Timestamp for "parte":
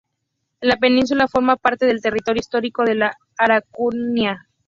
1.57-1.85